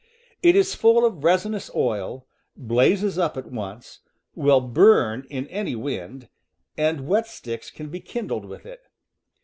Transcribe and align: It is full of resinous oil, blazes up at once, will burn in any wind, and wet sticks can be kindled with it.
It 0.41 0.55
is 0.55 0.73
full 0.73 1.05
of 1.05 1.23
resinous 1.23 1.69
oil, 1.75 2.25
blazes 2.57 3.19
up 3.19 3.37
at 3.37 3.51
once, 3.51 3.99
will 4.33 4.59
burn 4.59 5.27
in 5.29 5.45
any 5.49 5.75
wind, 5.75 6.27
and 6.75 7.07
wet 7.07 7.27
sticks 7.27 7.69
can 7.69 7.89
be 7.91 7.99
kindled 7.99 8.45
with 8.45 8.65
it. 8.65 8.79